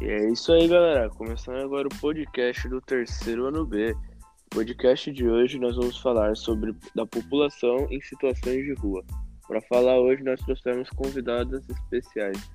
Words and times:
E 0.00 0.08
é 0.08 0.30
isso 0.30 0.50
aí, 0.50 0.66
galera. 0.66 1.10
Começando 1.10 1.62
agora 1.62 1.86
o 1.86 2.00
podcast 2.00 2.66
do 2.70 2.80
terceiro 2.80 3.48
ano 3.48 3.66
B. 3.66 3.92
No 3.92 4.48
podcast 4.50 5.12
de 5.12 5.28
hoje 5.28 5.58
nós 5.58 5.76
vamos 5.76 5.98
falar 5.98 6.34
sobre 6.36 6.74
da 6.94 7.04
população 7.04 7.86
em 7.90 8.00
situações 8.00 8.64
de 8.64 8.72
rua. 8.80 9.04
Para 9.46 9.60
falar 9.60 10.00
hoje 10.00 10.22
nós 10.22 10.40
trouxemos 10.40 10.88
convidadas 10.88 11.68
especiais. 11.68 12.50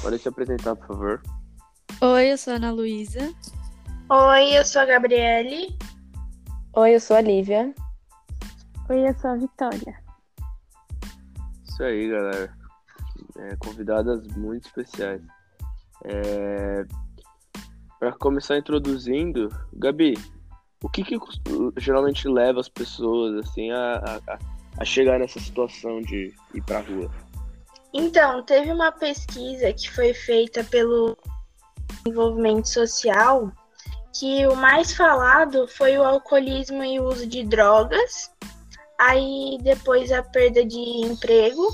Podem 0.00 0.20
se 0.20 0.28
apresentar, 0.28 0.76
por 0.76 0.86
favor. 0.86 1.22
Oi, 2.00 2.30
eu 2.30 2.38
sou 2.38 2.52
a 2.52 2.56
Ana 2.56 2.70
Luísa. 2.70 3.34
Oi, 4.08 4.56
eu 4.56 4.64
sou 4.64 4.82
a 4.82 4.84
Gabriele. 4.84 5.76
Oi, 6.74 6.94
eu 6.94 7.00
sou 7.00 7.16
a 7.16 7.20
Lívia. 7.20 7.74
Oi, 8.88 9.08
eu 9.08 9.14
sou 9.18 9.30
a 9.30 9.36
Vitória. 9.36 10.00
Isso 11.64 11.82
aí, 11.82 12.08
galera. 12.08 12.56
É, 13.36 13.56
convidadas 13.56 14.24
muito 14.36 14.66
especiais. 14.66 15.20
É... 16.04 16.84
Para 17.98 18.12
começar 18.12 18.58
introduzindo, 18.58 19.48
Gabi, 19.72 20.14
o 20.82 20.88
que, 20.88 21.02
que 21.02 21.18
geralmente 21.78 22.28
leva 22.28 22.60
as 22.60 22.68
pessoas 22.68 23.46
assim 23.46 23.70
a, 23.70 24.20
a, 24.28 24.38
a 24.78 24.84
chegar 24.84 25.18
nessa 25.18 25.40
situação 25.40 26.00
de 26.02 26.34
ir 26.52 26.62
para 26.62 26.80
rua? 26.80 27.10
Então, 27.94 28.42
teve 28.42 28.72
uma 28.72 28.92
pesquisa 28.92 29.72
que 29.72 29.90
foi 29.90 30.12
feita 30.12 30.62
pelo 30.64 31.16
Desenvolvimento 32.04 32.68
Social 32.68 33.50
que 34.14 34.46
o 34.46 34.54
mais 34.54 34.92
falado 34.92 35.66
foi 35.66 35.98
o 35.98 36.04
alcoolismo 36.04 36.84
e 36.84 37.00
o 37.00 37.08
uso 37.08 37.26
de 37.26 37.44
drogas, 37.44 38.30
aí 38.98 39.58
depois 39.60 40.12
a 40.12 40.22
perda 40.22 40.64
de 40.64 40.78
emprego 40.78 41.68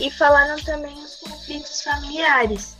e 0.00 0.10
falaram 0.10 0.56
também 0.64 0.94
os 0.94 1.16
conflitos 1.16 1.82
familiares. 1.82 2.75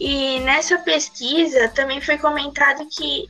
E 0.00 0.40
nessa 0.40 0.78
pesquisa 0.78 1.68
também 1.68 2.00
foi 2.00 2.18
comentado 2.18 2.86
que 2.88 3.26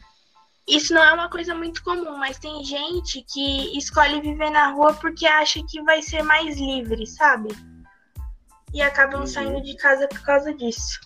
isso 0.67 0.93
não 0.93 1.03
é 1.03 1.13
uma 1.13 1.31
coisa 1.31 1.55
muito 1.55 1.83
comum, 1.85 2.17
mas 2.17 2.39
tem 2.39 2.65
gente 2.65 3.25
que 3.33 3.79
escolhe 3.79 4.21
viver 4.21 4.51
na 4.51 4.73
rua 4.73 4.95
porque 4.95 5.27
acha 5.27 5.63
que 5.69 5.81
vai 5.83 6.03
ser 6.03 6.23
mais 6.23 6.57
livre, 6.57 7.07
sabe? 7.07 7.49
E 8.75 8.83
acabam 8.83 9.21
uhum. 9.21 9.27
saindo 9.27 9.63
de 9.63 9.77
casa 9.77 10.09
por 10.09 10.21
causa 10.23 10.53
disso. 10.55 10.99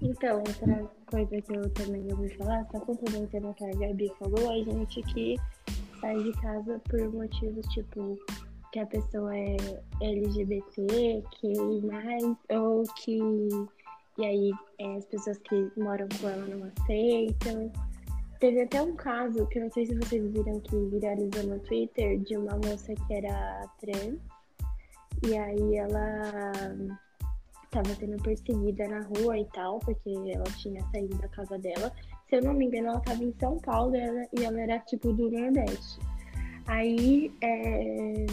Então, 0.00 0.38
outra 0.38 0.90
coisa 1.06 1.42
que 1.42 1.54
eu 1.54 1.70
também 1.70 2.06
ouvi 2.10 2.34
falar, 2.36 2.64
só 2.72 2.80
complementando 2.80 3.50
o 3.50 3.54
que 3.54 3.64
a 3.64 3.74
Gabi 3.74 4.10
falou, 4.18 4.50
a 4.50 4.56
gente 4.56 5.02
que 5.02 5.36
sai 6.00 6.16
de 6.22 6.32
casa 6.40 6.80
por 6.88 7.12
motivos 7.12 7.66
tipo 7.66 8.18
que 8.72 8.78
a 8.78 8.86
pessoa 8.86 9.36
é 9.36 9.56
LGBT, 10.00 11.24
que 11.32 11.58
mais, 11.82 12.22
ou 12.48 12.84
que 12.96 13.18
e 14.20 14.24
aí 14.26 14.52
é, 14.78 14.96
as 14.96 15.06
pessoas 15.06 15.38
que 15.38 15.72
moram 15.76 16.06
com 16.20 16.28
ela 16.28 16.46
não 16.46 16.66
aceitam. 16.66 17.72
Teve 18.38 18.62
até 18.62 18.82
um 18.82 18.94
caso 18.94 19.46
que 19.46 19.58
eu 19.58 19.64
não 19.64 19.70
sei 19.70 19.86
se 19.86 19.94
vocês 19.94 20.30
viram 20.32 20.60
que 20.60 20.76
viralizou 20.76 21.42
no 21.44 21.58
Twitter 21.60 22.18
de 22.20 22.36
uma 22.36 22.56
moça 22.56 22.94
que 22.94 23.14
era 23.14 23.66
trans 23.80 24.18
e 25.26 25.36
aí 25.36 25.76
ela 25.76 26.22
estava 27.64 27.94
sendo 27.94 28.22
perseguida 28.22 28.88
na 28.88 29.00
rua 29.00 29.38
e 29.38 29.44
tal, 29.54 29.78
porque 29.80 30.10
ela 30.10 30.44
tinha 30.56 30.82
saído 30.90 31.16
da 31.18 31.28
casa 31.28 31.58
dela. 31.58 31.92
Se 32.28 32.36
eu 32.36 32.42
não 32.42 32.54
me 32.54 32.66
engano, 32.66 32.88
ela 32.88 32.98
estava 32.98 33.22
em 33.22 33.34
São 33.38 33.58
Paulo 33.58 33.94
ela, 33.94 34.26
e 34.38 34.44
ela 34.44 34.60
era 34.60 34.78
tipo 34.80 35.12
do 35.12 35.30
Nordeste. 35.30 36.00
Aí, 36.66 37.32
é... 37.42 38.26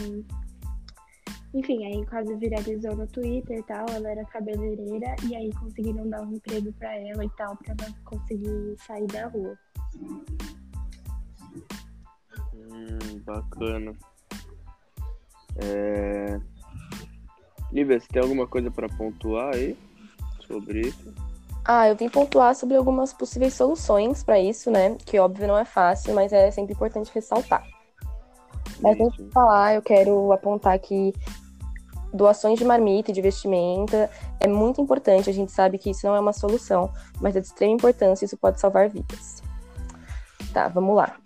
enfim, 1.54 1.84
aí 1.86 2.04
quase 2.06 2.34
viralizou 2.36 2.94
no 2.96 3.06
Twitter 3.06 3.58
e 3.58 3.62
tal. 3.62 3.86
Ela 3.90 4.10
era 4.10 4.24
cabeleireira 4.26 5.16
e 5.28 5.34
aí 5.34 5.50
conseguiram 5.54 6.08
dar 6.08 6.22
um 6.22 6.32
emprego 6.32 6.72
para 6.74 6.94
ela 6.96 7.24
e 7.24 7.30
tal, 7.30 7.56
para 7.56 7.74
ela 7.78 7.94
conseguir 8.04 8.76
sair 8.78 9.06
da 9.06 9.26
rua. 9.28 9.58
Hum, 12.54 13.18
bacana. 13.24 13.92
É... 15.56 16.40
Lívia, 17.72 18.00
você 18.00 18.08
tem 18.08 18.22
alguma 18.22 18.46
coisa 18.46 18.70
para 18.70 18.88
pontuar 18.88 19.54
aí 19.54 19.76
sobre 20.46 20.80
isso? 20.80 21.14
Ah, 21.64 21.86
eu 21.86 21.96
vim 21.96 22.08
pontuar 22.08 22.54
sobre 22.54 22.76
algumas 22.76 23.12
possíveis 23.12 23.52
soluções 23.52 24.22
para 24.22 24.40
isso, 24.40 24.70
né? 24.70 24.96
Que 25.04 25.18
óbvio 25.18 25.46
não 25.46 25.58
é 25.58 25.66
fácil, 25.66 26.14
mas 26.14 26.32
é 26.32 26.50
sempre 26.50 26.72
importante 26.72 27.10
ressaltar. 27.14 27.62
Mas 28.80 28.98
antes 28.98 29.24
de 29.24 29.30
falar, 29.30 29.74
eu 29.74 29.82
quero 29.82 30.32
apontar 30.32 30.78
que 30.78 31.12
doações 32.12 32.58
de 32.58 32.64
marmita 32.64 33.10
e 33.10 33.14
de 33.14 33.20
vestimenta 33.20 34.10
é 34.40 34.46
muito 34.46 34.80
importante. 34.80 35.30
A 35.30 35.32
gente 35.32 35.52
sabe 35.52 35.78
que 35.78 35.90
isso 35.90 36.06
não 36.06 36.14
é 36.14 36.20
uma 36.20 36.32
solução, 36.32 36.90
mas 37.20 37.36
é 37.36 37.40
de 37.40 37.46
extrema 37.46 37.74
importância 37.74 38.24
isso 38.24 38.36
pode 38.36 38.60
salvar 38.60 38.88
vidas. 38.88 39.42
Tá, 40.52 40.68
vamos 40.68 40.96
lá. 40.96 41.16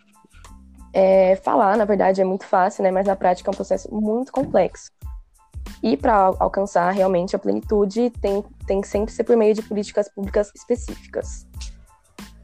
É, 0.93 1.37
falar, 1.37 1.77
na 1.77 1.85
verdade, 1.85 2.21
é 2.21 2.25
muito 2.25 2.45
fácil, 2.45 2.83
né? 2.83 2.91
Mas 2.91 3.07
na 3.07 3.17
prática 3.17 3.49
é 3.49 3.53
um 3.53 3.55
processo 3.55 3.93
muito 3.95 4.31
complexo. 4.31 4.91
E 5.83 5.97
para 5.97 6.33
alcançar 6.39 6.91
realmente 6.91 7.35
a 7.35 7.39
plenitude, 7.39 8.11
tem, 8.21 8.45
tem 8.67 8.81
que 8.81 8.89
sempre 8.89 9.13
ser 9.13 9.25
por 9.25 9.37
meio 9.37 9.55
de 9.55 9.63
políticas 9.63 10.09
públicas 10.09 10.53
específicas. 10.55 11.47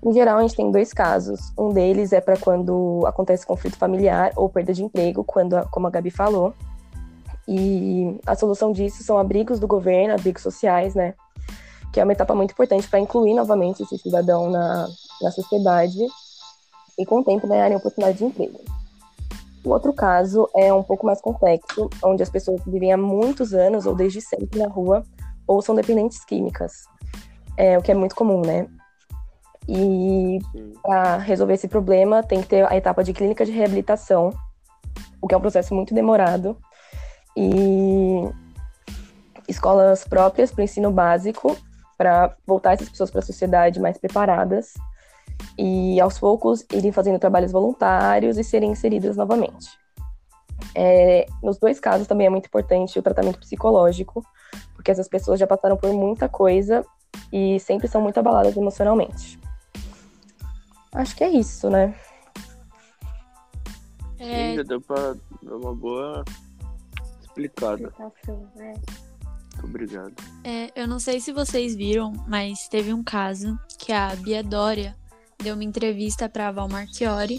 Em 0.04 0.12
geral, 0.12 0.38
a 0.38 0.42
gente 0.42 0.56
tem 0.56 0.70
dois 0.70 0.92
casos. 0.92 1.52
Um 1.58 1.72
deles 1.72 2.12
é 2.12 2.20
para 2.20 2.36
quando 2.36 3.04
acontece 3.06 3.46
conflito 3.46 3.76
familiar 3.76 4.32
ou 4.36 4.48
perda 4.48 4.72
de 4.72 4.84
emprego, 4.84 5.24
quando, 5.24 5.60
como 5.70 5.86
a 5.86 5.90
Gabi 5.90 6.10
falou. 6.10 6.54
E 7.48 8.20
a 8.26 8.36
solução 8.36 8.72
disso 8.72 9.02
são 9.02 9.16
abrigos 9.16 9.58
do 9.58 9.66
governo, 9.66 10.14
abrigos 10.14 10.42
sociais, 10.42 10.94
né? 10.94 11.14
Que 11.90 11.98
é 11.98 12.04
uma 12.04 12.12
etapa 12.12 12.34
muito 12.34 12.52
importante 12.52 12.86
para 12.86 13.00
incluir 13.00 13.32
novamente 13.32 13.82
esse 13.82 13.96
cidadão 13.96 14.50
na, 14.50 14.86
na 15.22 15.30
sociedade 15.30 15.98
e, 16.98 17.06
com 17.06 17.20
o 17.20 17.24
tempo, 17.24 17.48
ganharem 17.48 17.76
oportunidade 17.76 18.18
de 18.18 18.24
emprego. 18.24 18.60
O 19.64 19.70
outro 19.70 19.94
caso 19.94 20.48
é 20.54 20.72
um 20.72 20.82
pouco 20.82 21.06
mais 21.06 21.22
complexo, 21.22 21.88
onde 22.04 22.22
as 22.22 22.28
pessoas 22.28 22.60
vivem 22.66 22.92
há 22.92 22.98
muitos 22.98 23.54
anos 23.54 23.86
ou 23.86 23.94
desde 23.94 24.20
sempre 24.20 24.58
na 24.58 24.68
rua 24.68 25.02
ou 25.46 25.62
são 25.62 25.74
dependentes 25.74 26.22
químicas, 26.26 26.84
é, 27.56 27.78
o 27.78 27.82
que 27.82 27.90
é 27.90 27.94
muito 27.94 28.14
comum, 28.14 28.42
né? 28.42 28.68
E 29.66 30.38
para 30.82 31.16
resolver 31.16 31.54
esse 31.54 31.68
problema, 31.68 32.22
tem 32.22 32.42
que 32.42 32.48
ter 32.48 32.70
a 32.70 32.76
etapa 32.76 33.02
de 33.02 33.12
clínica 33.12 33.44
de 33.44 33.52
reabilitação, 33.52 34.32
o 35.20 35.26
que 35.26 35.34
é 35.34 35.38
um 35.38 35.40
processo 35.40 35.74
muito 35.74 35.94
demorado. 35.94 36.56
E 37.40 38.28
escolas 39.46 40.02
próprias 40.02 40.50
para 40.50 40.62
o 40.62 40.64
ensino 40.64 40.90
básico, 40.90 41.56
para 41.96 42.36
voltar 42.44 42.72
essas 42.72 42.88
pessoas 42.88 43.12
para 43.12 43.20
a 43.20 43.24
sociedade 43.24 43.78
mais 43.78 43.96
preparadas. 43.96 44.74
E 45.56 46.00
aos 46.00 46.18
poucos 46.18 46.66
irem 46.72 46.90
fazendo 46.90 47.18
trabalhos 47.18 47.52
voluntários 47.52 48.38
e 48.38 48.42
serem 48.42 48.72
inseridas 48.72 49.16
novamente. 49.16 49.68
É, 50.74 51.26
nos 51.40 51.58
dois 51.58 51.78
casos 51.78 52.08
também 52.08 52.26
é 52.26 52.30
muito 52.30 52.46
importante 52.46 52.98
o 52.98 53.02
tratamento 53.02 53.38
psicológico, 53.38 54.24
porque 54.74 54.90
essas 54.90 55.06
pessoas 55.08 55.38
já 55.38 55.46
passaram 55.46 55.76
por 55.76 55.92
muita 55.92 56.28
coisa 56.28 56.84
e 57.32 57.60
sempre 57.60 57.86
são 57.86 58.00
muito 58.00 58.18
abaladas 58.18 58.56
emocionalmente. 58.56 59.38
Acho 60.92 61.14
que 61.14 61.22
é 61.22 61.30
isso, 61.30 61.70
né? 61.70 61.94
É... 64.18 64.50
Sim, 64.50 64.56
já 64.56 64.62
deu 64.64 64.80
pra 64.80 65.14
dar 65.42 65.56
uma 65.56 65.74
boa 65.74 66.24
explicada. 67.46 67.92
Né? 68.56 68.74
Muito 69.54 69.64
obrigado. 69.64 70.14
É, 70.44 70.70
eu 70.74 70.86
não 70.86 70.98
sei 70.98 71.20
se 71.20 71.32
vocês 71.32 71.74
viram, 71.74 72.12
mas 72.26 72.68
teve 72.68 72.92
um 72.92 73.02
caso 73.02 73.58
que 73.78 73.92
a 73.92 74.14
Bia 74.16 74.42
Dória 74.42 74.96
deu 75.42 75.54
uma 75.54 75.64
entrevista 75.64 76.28
para 76.28 76.52
Val 76.52 76.68
Marchiori, 76.68 77.38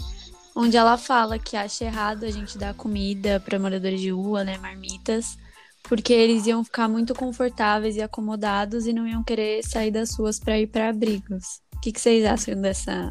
onde 0.54 0.76
ela 0.76 0.96
fala 0.96 1.38
que 1.38 1.56
acha 1.56 1.84
errado 1.84 2.24
a 2.24 2.30
gente 2.30 2.58
dar 2.58 2.74
comida 2.74 3.40
para 3.40 3.58
moradores 3.58 4.00
de 4.00 4.10
rua, 4.10 4.44
né, 4.44 4.58
marmitas, 4.58 5.38
porque 5.82 6.12
eles 6.12 6.46
iam 6.46 6.64
ficar 6.64 6.88
muito 6.88 7.14
confortáveis 7.14 7.96
e 7.96 8.02
acomodados 8.02 8.86
e 8.86 8.92
não 8.92 9.06
iam 9.06 9.22
querer 9.22 9.62
sair 9.64 9.90
das 9.90 10.14
ruas 10.18 10.38
para 10.38 10.58
ir 10.58 10.66
para 10.66 10.88
abrigos. 10.88 11.60
O 11.76 11.80
que, 11.80 11.92
que 11.92 12.00
vocês 12.00 12.24
acham 12.24 12.60
dessa 12.60 13.10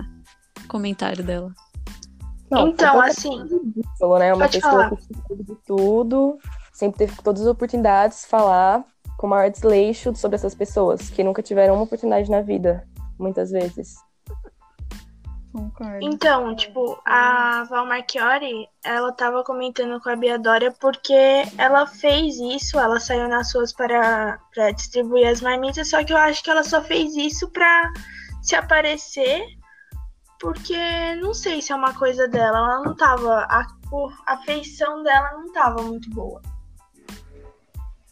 comentário 0.69 1.24
dela. 1.24 1.52
Não, 2.50 2.69
então, 2.69 3.02
assim. 3.02 3.42
Ridículo, 3.44 4.19
né? 4.19 4.34
Uma 4.34 4.48
pessoa 4.48 4.72
falar. 4.72 4.96
que 5.28 5.44
de 5.44 5.56
tudo, 5.68 6.38
sempre 6.80 7.00
teve 7.00 7.22
todas 7.22 7.42
as 7.42 7.48
oportunidades 7.48 8.22
de 8.22 8.28
falar 8.28 8.84
com 9.18 9.28
o 9.28 9.30
maior 9.30 9.50
desleixo 9.50 10.16
sobre 10.16 10.36
essas 10.36 10.56
pessoas, 10.56 11.10
que 11.10 11.24
nunca 11.24 11.44
tiveram 11.44 11.76
uma 11.76 11.84
oportunidade 11.84 12.31
na 12.31 12.42
vida, 12.42 12.88
muitas 13.20 13.52
vezes. 13.52 13.96
Concordo. 15.52 16.00
Então, 16.02 16.56
tipo, 16.56 16.98
a 17.06 17.66
Val 17.70 17.86
Marchiori, 17.86 18.68
ela 18.84 19.12
tava 19.12 19.44
comentando 19.44 20.00
com 20.00 20.10
a 20.10 20.16
Bia 20.16 20.40
Dória 20.40 20.74
porque 20.80 21.44
ela 21.58 21.86
fez 21.86 22.38
isso, 22.38 22.80
ela 22.80 23.00
saiu 23.00 23.28
nas 23.28 23.54
ruas 23.54 23.74
para, 23.74 24.40
para 24.56 24.72
distribuir 24.72 25.28
as 25.28 25.42
marmitas, 25.42 25.90
só 25.90 26.04
que 26.04 26.14
eu 26.14 26.18
acho 26.18 26.42
que 26.44 26.50
ela 26.50 26.64
só 26.64 26.81
fez 26.81 27.18
isso 27.18 27.50
para 27.52 27.92
se 28.42 28.56
aparecer 28.56 29.44
porque 30.40 31.16
não 31.16 31.34
sei 31.34 31.62
se 31.62 31.74
é 31.74 31.76
uma 31.76 31.94
coisa 31.94 32.28
dela. 32.28 32.58
Ela 32.58 32.84
não 32.84 32.96
tava. 32.96 33.46
A, 33.50 33.68
a 34.26 34.38
feição 34.38 35.04
dela 35.04 35.31
não 35.34 35.52
tava 35.52 35.81
muito 35.84 36.10
boa. 36.12 36.42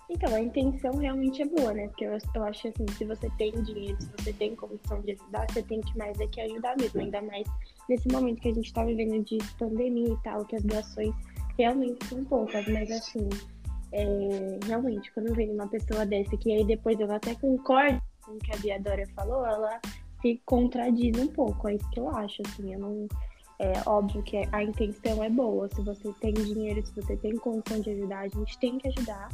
Então, 0.09 0.33
a 0.33 0.39
intenção 0.39 0.95
realmente 0.95 1.41
é 1.41 1.45
boa, 1.45 1.73
né? 1.73 1.87
Porque 1.87 2.05
eu, 2.05 2.17
eu 2.35 2.43
acho 2.45 2.67
assim, 2.69 2.85
se 2.97 3.03
você 3.03 3.29
tem 3.37 3.51
dinheiro, 3.63 4.01
se 4.01 4.09
você 4.17 4.31
tem 4.31 4.55
condição 4.55 5.01
de 5.01 5.11
ajudar, 5.11 5.45
você 5.51 5.61
tem 5.61 5.81
que 5.81 5.97
mais 5.97 6.17
é 6.19 6.27
que 6.27 6.39
ajudar 6.39 6.77
mesmo. 6.77 7.01
Ainda 7.01 7.21
mais 7.21 7.45
nesse 7.89 8.07
momento 8.07 8.41
que 8.41 8.49
a 8.49 8.53
gente 8.53 8.73
tá 8.73 8.85
vivendo 8.85 9.21
de 9.25 9.37
pandemia 9.59 10.13
e 10.13 10.17
tal, 10.23 10.45
que 10.45 10.55
as 10.55 10.63
doações 10.63 11.13
realmente 11.57 12.05
são 12.05 12.23
poucas. 12.23 12.65
Mas 12.67 12.89
assim, 12.89 13.27
é, 13.91 14.59
realmente, 14.65 15.11
quando 15.11 15.33
vem 15.35 15.51
uma 15.51 15.67
pessoa 15.67 16.05
dessa, 16.05 16.37
que 16.37 16.53
aí 16.53 16.63
depois 16.63 16.97
eu 16.99 17.11
até 17.11 17.35
concordo 17.35 18.01
com 18.25 18.31
o 18.31 18.37
que 18.37 18.55
a 18.55 18.57
Biadora 18.57 19.03
falou, 19.13 19.45
ela 19.45 19.79
se 20.21 20.41
contradiz 20.45 21.19
um 21.19 21.27
pouco. 21.27 21.67
É 21.67 21.75
isso 21.75 21.89
que 21.89 21.99
eu 21.99 22.09
acho, 22.15 22.41
assim. 22.47 22.73
Eu 22.73 22.79
não 22.79 23.07
é 23.59 23.73
óbvio 23.85 24.21
que 24.23 24.37
a 24.51 24.63
intenção 24.63 25.21
é 25.23 25.29
boa. 25.29 25.67
Se 25.73 25.81
você 25.81 26.13
tem 26.21 26.33
dinheiro, 26.33 26.85
se 26.85 26.93
você 26.93 27.17
tem 27.17 27.35
condição 27.35 27.81
de 27.81 27.89
ajudar, 27.89 28.19
a 28.19 28.27
gente 28.27 28.57
tem 28.59 28.77
que 28.77 28.87
ajudar 28.87 29.29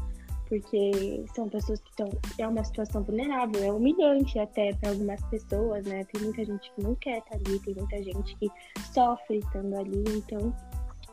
porque 0.53 1.25
são 1.33 1.49
pessoas 1.49 1.79
que 1.81 1.89
estão. 1.89 2.09
É 2.37 2.47
uma 2.47 2.63
situação 2.63 3.01
vulnerável, 3.03 3.63
é 3.63 3.71
humilhante 3.71 4.37
até 4.37 4.73
para 4.75 4.89
algumas 4.89 5.21
pessoas, 5.25 5.83
né? 5.85 6.03
Tem 6.05 6.21
muita 6.21 6.45
gente 6.45 6.71
que 6.73 6.83
não 6.83 6.93
quer 6.95 7.19
estar 7.19 7.35
ali, 7.35 7.59
tem 7.59 7.73
muita 7.73 8.03
gente 8.03 8.35
que 8.35 8.47
sofre 8.93 9.39
estando 9.39 9.75
ali, 9.75 10.03
então. 10.09 10.55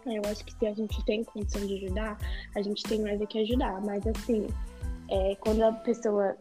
Eu 0.07 0.23
acho 0.31 0.45
que 0.45 0.55
se 0.55 0.67
a 0.67 0.75
gente 0.75 1.05
tem 1.05 1.25
condição 1.25 1.67
de 1.67 1.85
ajudar, 1.85 2.19
a 2.55 2.63
gente 2.63 2.83
tem 2.85 3.01
mais 3.03 3.19
do 3.19 3.27
que 3.27 3.39
ajudar. 3.41 3.81
Mas 3.83 4.07
assim, 4.07 4.47
é, 5.11 5.35
quando 5.37 5.63
a 5.63 5.73
pessoa 5.73 6.37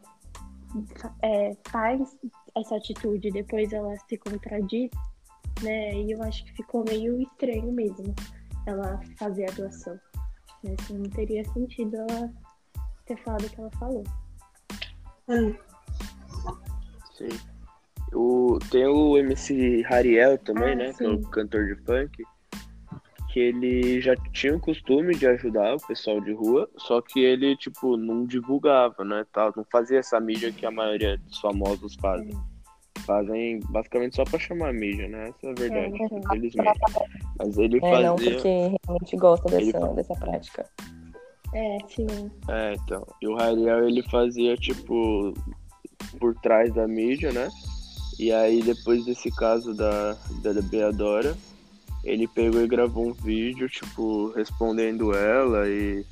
é, 1.21 1.55
faz 1.69 2.17
essa 2.55 2.75
atitude 2.75 3.31
depois 3.31 3.71
ela 3.73 3.95
se 4.07 4.17
contradiz, 4.17 4.91
né? 5.61 5.93
E 5.93 6.11
eu 6.11 6.23
acho 6.23 6.43
que 6.45 6.53
ficou 6.53 6.83
meio 6.85 7.21
estranho 7.21 7.71
mesmo 7.71 8.13
ela 8.65 8.99
fazer 9.17 9.49
a 9.49 9.53
doação. 9.53 9.99
Né? 10.63 10.75
Assim, 10.79 10.97
não 10.97 11.09
teria 11.09 11.43
sentido 11.45 11.95
ela 11.97 12.31
ter 13.15 13.23
falado 13.23 13.45
o 13.45 13.49
que 13.49 13.59
ela 13.59 13.71
falou. 13.71 14.03
Hum. 15.27 15.55
Sim. 17.17 17.29
O, 18.13 18.57
tem 18.71 18.87
o 18.87 19.17
MC 19.17 19.83
Hariel 19.87 20.37
também, 20.39 20.73
Ah, 20.73 20.75
né? 20.75 20.93
Que 20.93 21.03
é 21.03 21.09
o 21.09 21.17
sim. 21.17 21.29
cantor 21.29 21.65
de 21.67 21.75
funk. 21.83 22.23
Que 23.31 23.39
ele 23.39 24.01
já 24.01 24.15
tinha 24.33 24.55
o 24.55 24.59
costume 24.59 25.13
de 25.15 25.27
ajudar 25.27 25.75
o 25.75 25.87
pessoal 25.87 26.19
de 26.19 26.33
rua, 26.33 26.67
só 26.77 26.99
que 26.99 27.19
ele, 27.19 27.55
tipo, 27.57 27.95
não 27.95 28.25
divulgava, 28.25 29.03
né? 29.03 29.23
Tal, 29.31 29.53
não 29.55 29.63
fazia 29.71 29.99
essa 29.99 30.19
mídia 30.19 30.51
que 30.51 30.65
a 30.65 30.71
maioria 30.71 31.17
dos 31.17 31.39
famosos 31.39 31.95
fazem. 32.01 32.31
Fazem 33.05 33.59
basicamente 33.69 34.15
só 34.15 34.23
pra 34.23 34.39
chamar 34.39 34.69
a 34.69 34.73
mídia, 34.73 35.07
né? 35.07 35.29
Essa 35.29 35.47
é 35.47 35.51
a 35.51 35.53
verdade, 35.53 36.01
É, 36.01 36.17
infelizmente. 36.17 36.79
Mas 37.37 37.57
ele 37.57 37.79
É, 37.83 38.03
não, 38.03 38.17
fazia. 38.17 38.31
porque 38.33 38.77
realmente 38.87 39.17
gosta 39.17 39.55
Ele 39.55 39.65
dessa, 39.71 39.79
fa- 39.87 39.93
dessa 39.93 40.15
prática. 40.15 40.65
É, 41.53 41.77
sim. 41.87 42.07
É, 42.47 42.73
então. 42.73 43.05
E 43.21 43.27
o 43.27 43.39
Hariel 43.39 43.87
ele 43.87 44.03
fazia, 44.03 44.55
tipo, 44.55 45.33
por 46.19 46.35
trás 46.41 46.73
da 46.73 46.87
mídia, 46.87 47.31
né? 47.31 47.49
E 48.19 48.31
aí, 48.31 48.61
depois 48.61 49.05
desse 49.05 49.31
caso 49.31 49.73
da, 49.73 50.13
da 50.41 50.61
Beadora, 50.61 51.35
ele 52.03 52.27
pegou 52.27 52.61
e 52.61 52.67
gravou 52.67 53.07
um 53.07 53.13
vídeo, 53.13 53.69
tipo, 53.69 54.31
respondendo 54.31 55.15
ela 55.15 55.67
e 55.67 56.05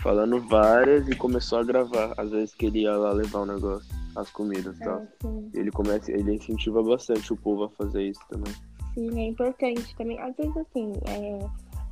falando 0.00 0.40
várias 0.40 1.08
e 1.08 1.16
começou 1.16 1.58
a 1.58 1.64
gravar. 1.64 2.14
Às 2.16 2.30
vezes 2.30 2.54
que 2.54 2.66
ele 2.66 2.82
ia 2.82 2.96
lá 2.96 3.12
levar 3.12 3.40
o 3.40 3.46
negócio, 3.46 3.88
as 4.16 4.30
comidas 4.30 4.76
e 4.76 4.80
tal. 4.80 5.00
É, 5.00 5.08
sim. 5.22 5.50
Ele 5.54 5.70
começa, 5.70 6.12
ele 6.12 6.34
incentiva 6.34 6.82
bastante 6.82 7.32
o 7.32 7.36
povo 7.36 7.64
a 7.64 7.70
fazer 7.70 8.04
isso 8.04 8.20
também. 8.28 8.52
Sim, 8.94 9.20
é 9.20 9.28
importante 9.28 9.96
também. 9.96 10.18
Às 10.20 10.36
vezes, 10.36 10.56
assim, 10.56 10.92
é, 11.06 11.38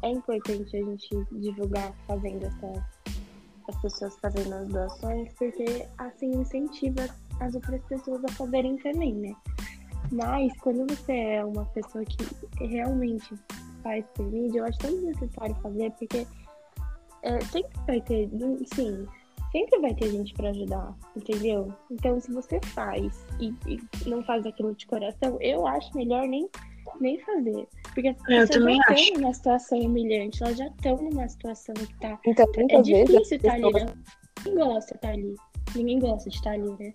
é 0.02 0.10
importante 0.10 0.76
a 0.76 0.84
gente 0.84 1.26
divulgar 1.32 1.92
fazendo 2.06 2.44
essa, 2.44 2.86
as 3.68 3.82
pessoas 3.82 4.16
fazendo 4.20 4.54
as 4.54 4.68
doações, 4.68 5.32
porque 5.34 5.86
assim 5.98 6.30
incentiva 6.30 7.08
as 7.40 7.54
outras 7.54 7.82
pessoas 7.84 8.24
a 8.24 8.28
fazerem 8.32 8.76
também, 8.78 9.14
né? 9.14 9.36
Mas 10.12 10.52
quando 10.60 10.86
você 10.86 11.12
é 11.12 11.44
uma 11.44 11.64
pessoa 11.66 12.04
que 12.04 12.64
realmente 12.64 13.34
faz 13.82 14.04
por 14.14 14.26
mídia, 14.30 14.60
eu 14.60 14.64
acho 14.64 14.78
tão 14.78 14.90
necessário 15.00 15.54
fazer, 15.56 15.90
porque 15.92 16.26
é, 17.22 17.40
sempre 17.40 17.72
vai 17.86 18.00
ter, 18.00 18.30
sim, 18.74 19.06
sempre 19.50 19.80
vai 19.80 19.94
ter 19.94 20.10
gente 20.10 20.32
pra 20.34 20.50
ajudar, 20.50 20.94
entendeu? 21.16 21.72
Então, 21.90 22.20
se 22.20 22.32
você 22.32 22.60
faz 22.74 23.26
e, 23.40 23.54
e 23.66 24.08
não 24.08 24.22
faz 24.22 24.46
aquilo 24.46 24.74
de 24.74 24.86
coração, 24.86 25.38
eu 25.40 25.66
acho 25.66 25.96
melhor 25.96 26.26
nem, 26.26 26.48
nem 27.00 27.18
fazer. 27.20 27.66
Porque 27.96 28.08
as 28.08 28.16
Eu 28.18 28.24
pessoas 28.26 28.50
também 28.50 28.76
já 28.76 28.94
estão 28.94 29.20
numa 29.22 29.32
situação 29.32 29.78
humilhante, 29.78 30.42
elas 30.42 30.58
já 30.58 30.66
estão 30.66 30.96
numa 30.98 31.26
situação 31.26 31.74
que 31.74 31.94
tá. 31.98 32.20
Então, 32.26 32.46
É 32.68 32.82
difícil 32.82 33.38
estar 33.38 33.52
ali, 33.54 33.62
pessoas 33.62 33.84
né? 33.84 33.94
Ninguém 34.44 34.66
gosta 34.66 34.90
de 34.90 34.96
estar 34.96 35.08
ali. 35.08 35.34
Ninguém 35.74 35.98
gosta 35.98 36.28
de 36.28 36.36
estar 36.36 36.50
ali, 36.50 36.70
né? 36.78 36.94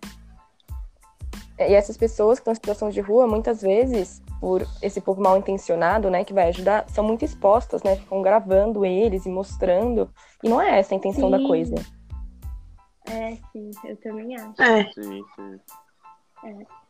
E 1.57 1.73
essas 1.73 1.97
pessoas 1.97 2.37
que 2.37 2.41
estão 2.41 2.51
em 2.51 2.55
situação 2.55 2.89
de 2.91 3.01
rua, 3.01 3.25
muitas 3.25 3.63
vezes, 3.63 4.21
por 4.39 4.61
esse 4.79 5.01
povo 5.01 5.19
mal 5.19 5.39
intencionado, 5.39 6.07
né, 6.11 6.23
que 6.23 6.33
vai 6.33 6.49
ajudar, 6.49 6.87
são 6.89 7.03
muito 7.03 7.25
expostas, 7.25 7.81
né? 7.81 7.95
Ficam 7.95 8.21
gravando 8.21 8.85
eles 8.85 9.25
e 9.25 9.29
mostrando. 9.29 10.07
E 10.43 10.49
não 10.49 10.61
é 10.61 10.77
essa 10.77 10.93
a 10.93 10.97
intenção 10.97 11.31
da 11.31 11.39
Sim. 11.39 11.47
coisa. 11.47 11.75
É, 13.09 13.35
sim, 13.51 13.71
eu 13.85 13.97
também 13.97 14.35
acho. 14.35 14.61
É, 14.61 14.83
Sim, 14.93 15.23
sim. 15.35 15.59
É. 16.45 16.80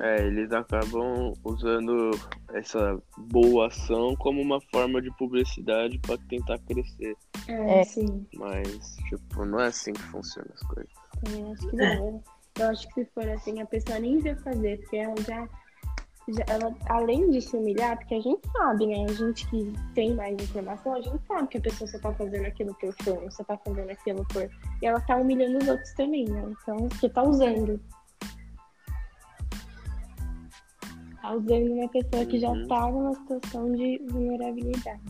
É, 0.00 0.26
eles 0.26 0.50
acabam 0.52 1.32
usando 1.44 2.10
essa 2.52 2.98
boa 3.18 3.66
ação 3.68 4.16
como 4.16 4.40
uma 4.40 4.60
forma 4.72 5.00
de 5.00 5.10
publicidade 5.16 5.98
para 5.98 6.16
tentar 6.28 6.58
crescer. 6.60 7.14
É, 7.48 7.80
É. 7.80 7.84
sim. 7.84 8.26
Mas, 8.36 8.96
tipo, 9.08 9.44
não 9.44 9.60
é 9.60 9.66
assim 9.66 9.92
que 9.92 10.02
funcionam 10.04 10.50
as 10.54 10.62
coisas. 10.62 10.92
Também 11.22 11.52
acho 11.52 11.68
que 11.68 11.76
não. 11.76 12.22
Eu 12.58 12.68
acho 12.70 12.88
que 12.88 13.04
se 13.04 13.10
for 13.12 13.28
assim, 13.28 13.60
a 13.60 13.66
pessoa 13.66 13.98
nem 13.98 14.18
vai 14.20 14.34
fazer, 14.36 14.78
porque 14.80 14.96
ela 14.96 15.14
já, 15.22 15.48
já- 16.28 16.44
ela, 16.48 16.74
além 16.88 17.30
de 17.30 17.40
se 17.42 17.56
humilhar, 17.56 17.96
porque 17.98 18.14
a 18.14 18.20
gente 18.20 18.40
sabe, 18.52 18.86
né? 18.86 19.04
A 19.08 19.12
gente 19.12 19.48
que 19.50 19.72
tem 19.94 20.14
mais 20.14 20.34
informação, 20.42 20.94
a 20.94 21.00
gente 21.00 21.20
sabe 21.26 21.48
que 21.48 21.58
a 21.58 21.60
pessoa 21.60 21.88
só 21.90 21.98
tá 21.98 22.12
fazendo 22.14 22.46
aquilo 22.46 22.74
por 22.74 22.94
fã, 23.02 23.30
só 23.30 23.44
tá 23.44 23.58
fazendo 23.58 23.90
aquilo 23.90 24.24
por. 24.32 24.48
E 24.82 24.86
ela 24.86 25.00
tá 25.00 25.16
humilhando 25.16 25.58
os 25.58 25.68
outros 25.68 25.92
também, 25.94 26.24
né? 26.28 26.52
Então, 26.62 26.88
você 26.88 27.08
tá 27.08 27.22
usando. 27.22 27.78
Tá 31.24 31.32
usando 31.32 31.72
uma 31.72 31.88
pessoa 31.88 32.26
que 32.26 32.38
já 32.38 32.50
Uhum. 32.50 32.68
tá 32.68 32.80
numa 32.90 33.14
situação 33.14 33.72
de 33.72 33.98
vulnerabilidade. 34.10 35.00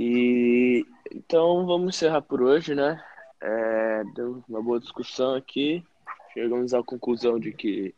E 0.00 0.86
então 1.14 1.66
vamos 1.66 1.94
encerrar 1.94 2.22
por 2.22 2.40
hoje, 2.40 2.74
né? 2.74 2.98
É, 3.42 4.04
deu 4.14 4.42
uma 4.48 4.62
boa 4.62 4.80
discussão 4.80 5.34
aqui. 5.34 5.84
Chegamos 6.32 6.72
à 6.72 6.82
conclusão 6.82 7.38
de 7.38 7.52
que 7.52 7.94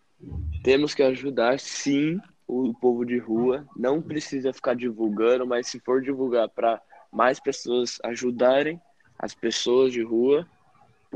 temos 0.64 0.93
que 0.93 1.05
ajudar 1.05 1.61
sim 1.61 2.19
o 2.49 2.75
povo 2.75 3.07
de 3.07 3.17
rua. 3.17 3.64
Não 3.76 4.02
precisa 4.02 4.52
ficar 4.52 4.75
divulgando, 4.75 5.47
mas 5.47 5.69
se 5.69 5.79
for 5.79 6.02
divulgar 6.02 6.49
para 6.49 6.83
mais 7.12 7.38
pessoas 7.38 8.00
ajudarem 8.02 8.83
as 9.17 9.33
pessoas 9.37 9.93
de 9.93 10.02
rua, 10.02 10.45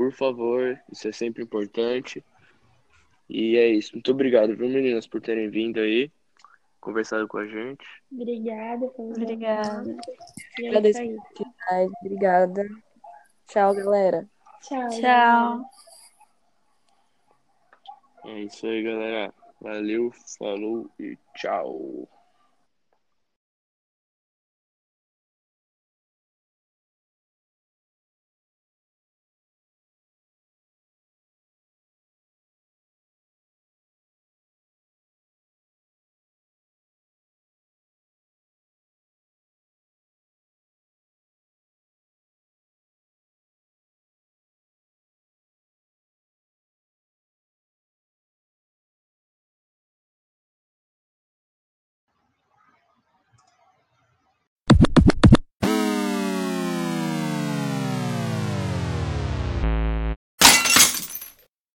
por 0.01 0.11
favor, 0.13 0.81
isso 0.91 1.07
é 1.07 1.11
sempre 1.11 1.43
importante. 1.43 2.25
E 3.29 3.55
é 3.55 3.67
isso. 3.67 3.91
Muito 3.93 4.09
obrigado, 4.09 4.57
viu, 4.57 4.67
meninas, 4.67 5.05
por 5.05 5.21
terem 5.21 5.47
vindo 5.47 5.79
aí, 5.79 6.11
conversado 6.79 7.27
com 7.27 7.37
a 7.37 7.45
gente. 7.45 7.85
Obrigada. 8.11 8.91
Obrigada. 8.97 9.95
É 10.59 10.67
Agradeço. 10.69 11.03
isso 11.03 11.11
aí. 11.11 11.45
Ai, 11.69 11.87
obrigada. 12.01 12.67
Tchau, 13.45 13.75
galera. 13.75 14.27
Tchau. 14.61 14.89
Tchau. 14.89 15.65
É 18.25 18.39
isso 18.39 18.65
aí, 18.65 18.81
galera. 18.81 19.31
Valeu, 19.61 20.11
falou 20.39 20.89
e 20.99 21.15
tchau. 21.35 22.09